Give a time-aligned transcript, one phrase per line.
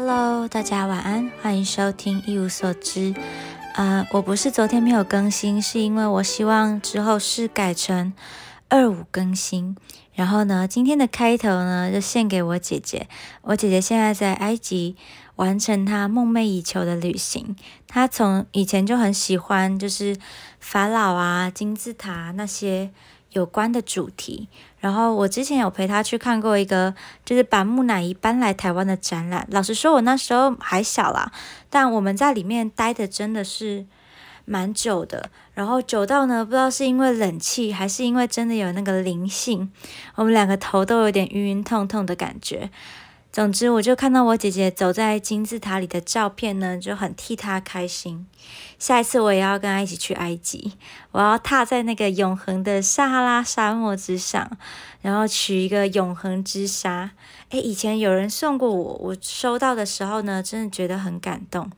[0.00, 3.12] Hello，大家晚安，欢迎收听一无所知。
[3.74, 8.12] 呃，我不是昨天没有更新，是因为我希望之后是改成
[8.68, 9.76] 二五更新。
[10.14, 13.08] 然后呢，今天的开头呢，就献给我姐姐。
[13.42, 14.94] 我姐姐现在在埃及
[15.34, 17.56] 完成她梦寐以求的旅行。
[17.88, 20.16] 她从以前就很喜欢，就是
[20.60, 22.92] 法老啊、金字塔那些。
[23.32, 24.48] 有关的主题，
[24.80, 29.46] 然后我之前有陪他去看过一个，就是把木乃伊搬来台湾的展览。
[29.50, 31.32] 老实说，我那时候还小啦，
[31.68, 33.86] 但我们在里面待的真的是
[34.44, 39.70] 蛮久的，然后久到呢，不知道是因为冷气，还是因为真的有那个灵性，
[40.14, 42.70] 我们两个头都有点晕晕痛痛的感觉。
[43.30, 48.26] 总之，我就看到我姐姐走在金字塔里的照片呢，就很替她开心。
[48.78, 50.74] 下一次我也要跟他一起去埃及，
[51.10, 54.50] 我要踏在那个永恒的撒哈拉沙漠之上，
[55.02, 57.10] 然后取一个永恒之沙。
[57.50, 61.70] 诶，以前有人送过我，我收到的时候呢，真的觉得很感动。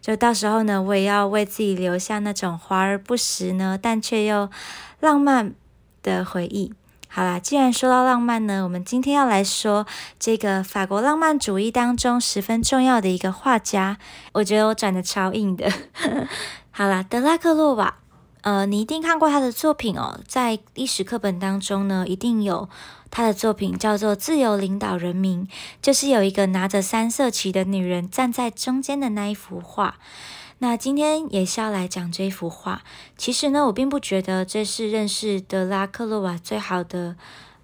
[0.00, 4.50] 就到时候呢，我也要为自己留下那种华而不实呢，但却又
[4.98, 5.54] 浪漫
[6.02, 6.72] 的回忆。
[7.12, 9.84] 好啦，既然说到浪漫呢，我们今天要来说
[10.20, 13.98] 这个法国浪漫主义当中十分重要的一个画家。
[14.32, 15.68] 我觉得我转的超硬的。
[16.70, 17.96] 好啦，德拉克洛瓦，
[18.42, 22.68] 呃，你一定看过他的作品哦，在历史课本当中呢，一定有
[23.10, 25.44] 他的作品叫做《自由领导人民》，
[25.82, 29.96] 就是有一个拿着三色旗的女人站在中间的那一幅画。
[30.62, 32.82] 那今天也是要来讲这一幅画。
[33.16, 37.16] 其实呢，我并不觉得这是认识德拉克洛瓦最好的。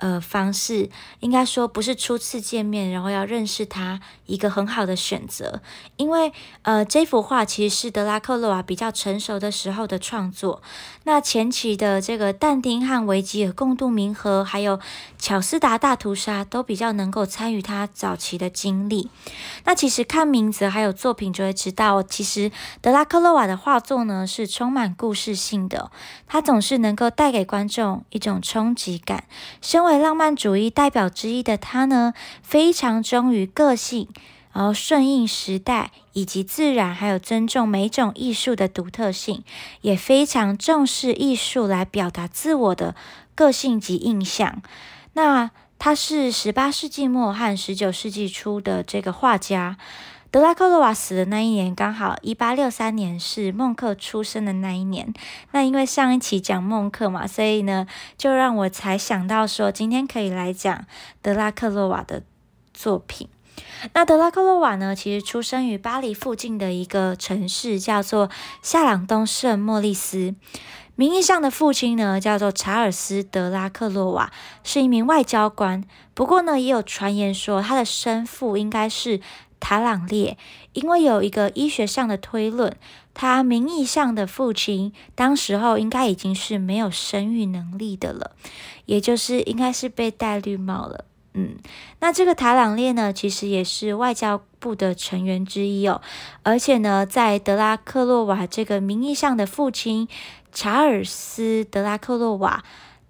[0.00, 0.88] 呃，方式
[1.20, 5.60] 应该说不是初次见面，然后要认识他一个很好的选择，
[5.96, 10.62] 因为呃，这幅画其实是德拉克洛瓦比较成熟的时候的创作。
[11.04, 14.80] 那前期的这个但丁和维吉尔共度冥河，还有
[15.18, 19.10] 巧斯达大屠杀，都比较能够参与他早期的经历。
[19.64, 22.50] 那其实看名字还有作品就会知道，其实
[22.80, 25.90] 德拉克洛瓦的画作呢是充满故事性的，
[26.26, 29.24] 他总是能够带给观众一种冲击感。
[29.60, 34.08] 身为浪漫主义代表之一的他呢，非常忠于个性，
[34.52, 39.42] 然后顺应时代以及自然，还有尊重每种艺术的独特性，
[39.80, 42.94] 也非常重视艺术来表达自我的
[43.34, 44.62] 个性及印象。
[45.14, 49.76] 那他是十八世纪末和十九世纪初的这个画家。
[50.32, 55.12] 德拉克洛瓦死的那一年刚好一八六三年，是孟克出生的那一年。
[55.50, 60.86] 那因为上一期讲孟克嘛，所以呢，就让我才想到说，今天可以来讲
[61.20, 62.22] 德拉克洛瓦的
[62.72, 63.26] 作品。
[63.92, 68.30] 那德拉克洛瓦呢，其实出生于巴黎附近的一个城市，叫做
[68.62, 70.36] 夏朗东圣莫利斯。
[70.94, 74.30] 名义上的父亲呢，叫做查尔斯·德拉克洛瓦，
[74.62, 75.82] 是一名外交官。
[76.14, 79.20] 不过呢，也有传言说，他的生父应该是。
[79.60, 80.36] 塔朗列，
[80.72, 82.74] 因为有一个医学上的推论，
[83.14, 88.32] 他名义上的父亲当时候应该已经是没有生育能力的了，
[88.86, 91.04] 也就是应该是被戴绿帽了。
[91.34, 91.58] 嗯，
[92.00, 96.00] 那这个塔朗列呢，其实也是外交部的成员之一哦，
[96.42, 100.08] 而且呢，在德拉克洛瓦这个名义上的父亲
[100.50, 102.64] 查尔斯·德拉克洛瓦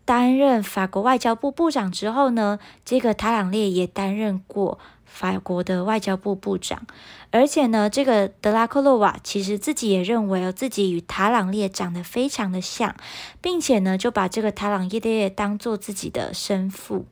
[0.04, 4.78] 担任法国外交部部长之后呢，这个塔朗列也担任过。
[5.12, 6.86] 法国的外交部部长，
[7.30, 12.94] 而且呢，这个德拉克洛瓦其实自己也认为哦，自己与塔朗列长得非常的像，
[13.40, 17.04] 并且呢，就把这个塔朗列当做自己的生父。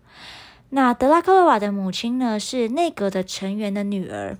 [0.70, 4.38] 那德拉克洛瓦的母亲呢，是内阁的成员的女儿。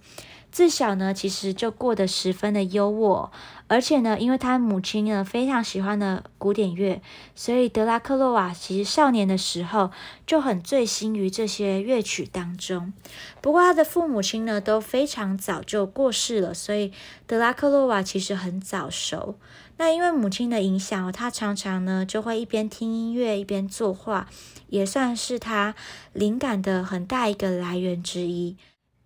[0.59, 3.31] 自小呢，其实就过得十分的优渥，
[3.69, 7.01] 而且呢，因为他母亲呢非常喜欢的古典乐，
[7.37, 9.93] 所以德拉克洛瓦其实少年的时候
[10.27, 12.93] 就很醉心于这些乐曲当中。
[13.41, 16.93] 不过他的父母亲呢都非常早就过世了，所以
[17.29, 19.37] 德拉克洛瓦其实很早熟。
[19.77, 24.29] 那因为母亲的影响，他常常呢就会一边听音乐一边作画，
[24.71, 25.77] 也算是他
[26.13, 28.57] 灵感的很大一个来源之一。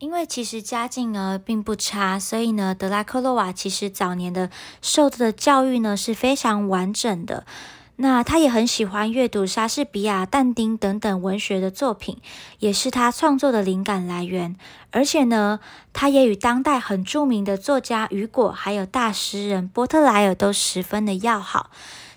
[0.02, 4.50] 因为其实家境呢并不差，所以呢，德拉克洛瓦其实早年的
[4.80, 7.46] 受的教育呢是非常完整的。
[7.94, 12.18] 那他也很喜欢阅读莎士比亚、但丁等等文学的作品，
[12.58, 14.56] 也是他创作的灵感来源。
[14.90, 15.60] 而且呢，
[15.92, 21.70] 他也与当代很著名的作家雨果，还有大诗人波特莱尔都十分的要好。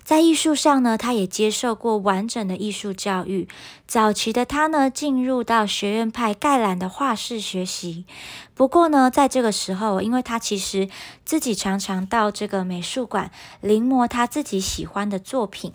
[0.06, 3.48] 在艺术上呢，他也接受过完整的艺术教育。
[3.88, 8.06] 早期的他呢，进入到学院派盖兰的画室学习。
[8.54, 10.88] 不过呢，在这个时候，因为他其实
[11.26, 13.32] 自己常常到这个美术馆
[13.62, 15.74] 临摹他自己喜欢的作品。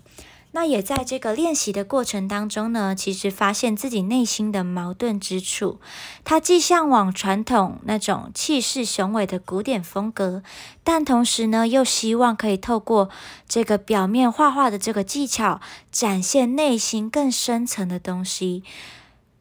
[0.52, 5.78] 那也在这个练习的过程当中呢，其实发现自己内心的矛盾之处。
[6.24, 10.42] 他既向往传统那种气势雄伟的古典风格，
[10.82, 13.08] 但同时呢，又希望可以透过
[13.48, 15.60] 这个表面画画的这个技巧，
[15.92, 18.64] 展现内心更深层的东西。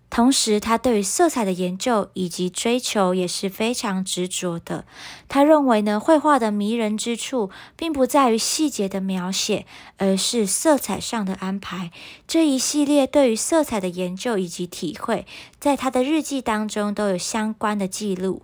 [0.09, 4.85] 同时，他对于色彩的研究以及追求也是非常执着的。
[5.27, 9.67] 他认为呢，绘画的迷人之处，并不在于细节的描写，
[9.97, 11.91] 而是色彩上的安排。
[12.27, 15.27] 这一系列对于色彩的研究以及体会，
[15.59, 18.41] 在他的日记当中都有相关的记录。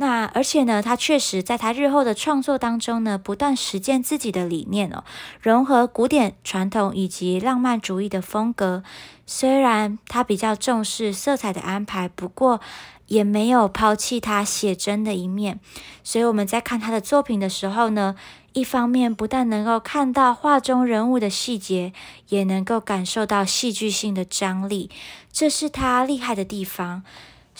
[0.00, 5.02] 那而且呢，他确实在他日后的创作当中呢，不断实践自己的理念哦，
[5.40, 8.84] 融合古典传统以及浪漫主义的风格。
[9.26, 12.60] 虽然他比较重视色彩的安排，不过
[13.08, 15.58] 也没有抛弃他写真的一面。
[16.04, 18.14] 所以我们在看他的作品的时候呢，
[18.52, 21.92] 一方面不但能够看到画中人物的细节，
[22.28, 24.88] 也能够感受到戏剧性的张力，
[25.32, 27.02] 这是他厉害的地方。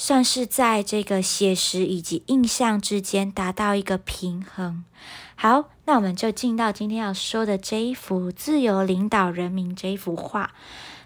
[0.01, 4.85] 算是在这个写实以及印象之间达到一个平衡。
[5.35, 10.55] 好，那我们就进到今天要说的这一幅《自由领导人民》这一幅画。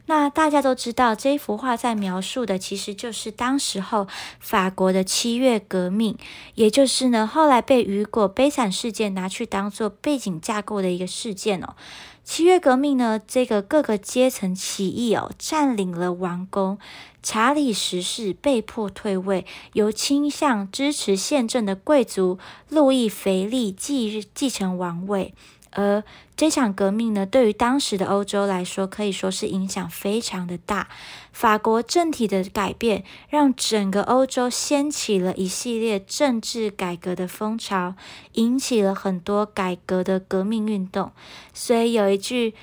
[0.05, 4.07] 那大家都知道，这一幅画在描述的其实就是当时候
[4.39, 6.19] 法国的七月革命，
[6.57, 11.77] 也就是呢后来被雨果悲惨事件拿去当做背景架构的一个事件哦。
[12.25, 16.79] 七月革命呢，这个各个阶层起义哦，占领了王宫。
[17.23, 22.39] 查理十世被迫退位，由倾向支持宪政的贵族
[22.69, 25.35] 路易腓力继继承王位。
[25.73, 26.03] 而
[26.37, 30.89] 这场革命呢，对于当时的欧洲来说，可以说是影响非常的大。
[31.33, 37.95] 法国政体的改变，让整个欧洲掀起了一系列政治改革的风潮，
[38.33, 41.13] 引起了很多改革的革命运动。
[41.53, 42.55] 所以有一句。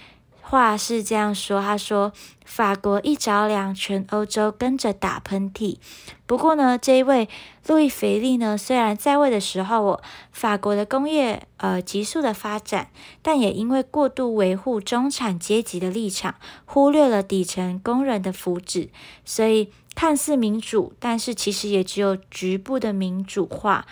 [0.50, 2.12] 话是这样说，他说
[2.44, 5.78] ：“法国一着凉，全欧洲跟着打喷嚏。”
[6.26, 7.30] 不过呢，这一位
[7.68, 10.02] 路易腓利呢，虽然在位的时候，
[10.32, 12.90] 法国的工业呃急速的发展，
[13.22, 16.34] 但也因为过度维护中产阶级的立场，
[16.66, 18.90] 忽略了底层工人的福祉，
[19.24, 23.86] 所以看似民主，但是其实也只有局部的民主化。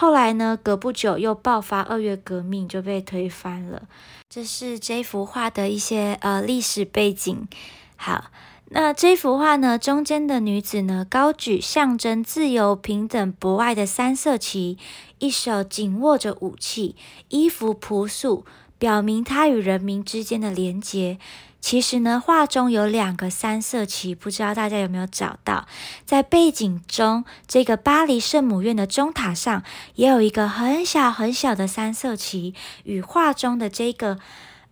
[0.00, 3.82] 后来呢，隔不久又爆发二月革命，就被推翻了。
[4.30, 7.48] 这是这幅画的一些呃历史背景。
[7.96, 8.26] 好，
[8.66, 14.78] 那这幅画呢，中间的女子呢，高举象征自由、平等、博爱的三色旗，
[15.18, 16.94] 一手紧握着武器，
[17.30, 18.44] 衣服朴素，
[18.78, 21.18] 表明她与人民之间的连结。
[21.60, 25.66] 其实呢，画中有两个三色旗，不知道大家有没有找到？
[26.06, 29.62] 在背景中，这个巴黎圣母院的钟塔上
[29.96, 34.18] 也有一个很小很小的三色旗，与画中的这个，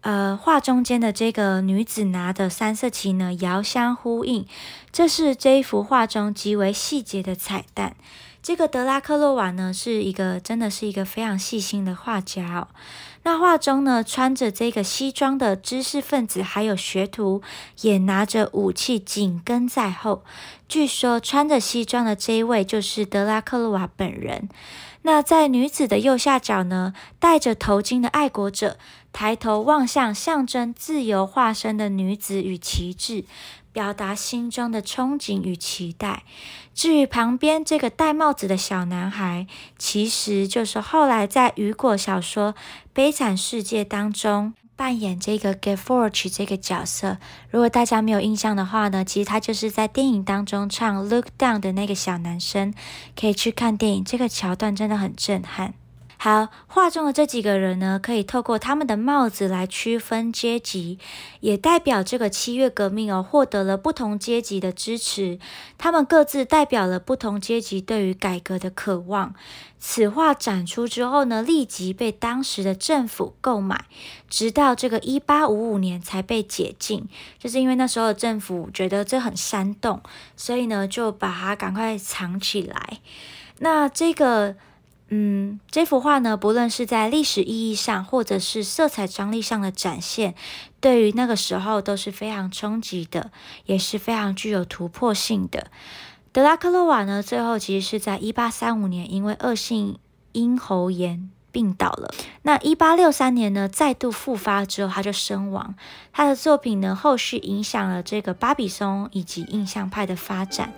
[0.02, 4.46] 呃，画中间的这个女子拿的三色旗呢，遥相呼应。
[4.92, 7.96] 这是这一幅画中极为细节的彩蛋。
[8.46, 12.68] 这个德拉克洛瓦呢，是一个真的是一个非常细心的画家哦。
[13.24, 17.42] 那画中呢，穿着这个西装的知识分子还有学徒，
[17.80, 20.22] 也拿着武器紧跟在后。
[20.68, 24.48] 据说穿着西装的这一位就是德拉克洛瓦本人。
[25.02, 28.76] 那在女子的右下角呢，戴着头巾的爱国者
[29.12, 33.24] 抬头望向象征自由化身的女子与旗帜。
[33.76, 36.22] 表达心中的憧憬与期待。
[36.72, 42.54] 至于旁边这个戴帽子的小男孩，其实就是后来在雨果小说
[42.94, 47.18] 《悲惨世界》当中扮演这个 g e f o r g e 这个角色。
[47.50, 52.72] 如果大家没有印象的话呢，其实他就是在电影当中唱《Look Down》的那个小男生。
[53.14, 55.74] 可以去看电影，这个桥段真的很震撼。
[56.18, 60.98] 好，画中的这几个人呢，可以透过他们的帽子来区分阶级，
[61.40, 65.38] 也代表这个七月革命哦，获得了不同阶级的支持。
[65.76, 69.34] 他们各自代表了不同阶级对于改革的渴望。
[69.78, 73.84] 此画展出之后呢，立即被当时的政府购买，
[74.30, 77.06] 直到这个一八五五年才被解禁。
[77.38, 80.00] 就是因为那时候的政府觉得这很煽动，
[80.34, 83.00] 所以呢，就把它赶快藏起来。
[83.58, 84.56] 那这个。
[85.08, 90.34] 嗯，这幅画呢，不论是在历史意义上，或者是色彩张力上的展现，
[90.80, 93.30] 对于那个时候都是非常冲击的，
[93.66, 95.68] 也是非常具有突破性的。
[96.32, 99.98] 德拉克洛瓦呢，最后其实是在一八三五年因为恶性
[100.32, 101.30] 咽喉炎。
[101.56, 102.12] 病倒了。
[102.42, 105.74] 那一八六三年呢，再度复发之后，他就身亡。
[106.12, 110.74] 他的作品呢，后续影响了这个巴比松以及印象派的发展，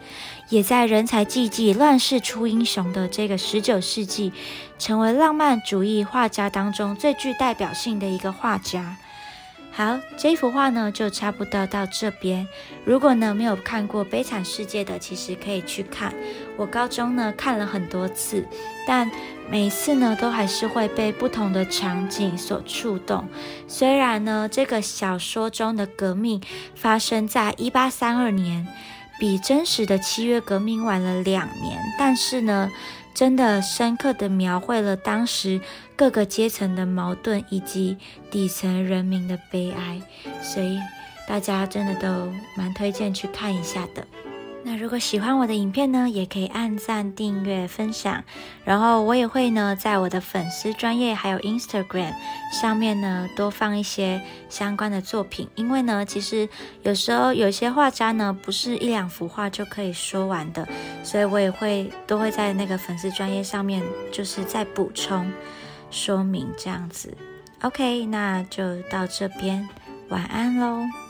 [0.51, 4.33] 也在人才济济、乱世出英雄的这个十九世纪，
[4.79, 8.97] 成为浪漫主义画家当中最具代表性的一个画家。
[9.79, 12.45] 好，这幅画呢就差不多到这边。
[12.85, 16.13] 如果呢没有看过《悲惨世界》的，其实可以去看。
[16.57, 18.45] 我高中呢看了很多次，
[18.89, 19.09] 但
[19.49, 23.29] 每次呢都还是会被不同的场景所触动。
[23.69, 26.43] 虽然呢这个小说中的革命
[26.75, 28.67] 发生在一八三二年，
[29.21, 32.69] 比真实的七月革命晚了两年，但是呢。
[33.19, 35.61] 真的深刻的描绘了当时
[35.97, 37.97] 各个阶层的矛盾以及
[38.31, 40.01] 底层人民的悲哀，
[40.41, 40.79] 所以
[41.27, 44.07] 大家真的都蛮推荐去看一下的。
[44.65, 48.23] 那如果喜欢我的影片呢，也可以按赞、订阅、分享。
[48.65, 52.13] 然后我也会呢，在我的粉丝专业还有 Instagram
[52.53, 55.49] 上面呢，多放一些相关的作品。
[55.55, 56.49] 因为呢，其实
[56.83, 60.69] 有时候有些画家呢，不是一两幅画就可以说完的，
[61.03, 65.33] 所以我也会都会在那个粉丝专业上面，就是再补充
[65.91, 67.17] 说明这样子。
[67.63, 69.67] OK，那就到这边，
[70.09, 71.08] 晚安喽。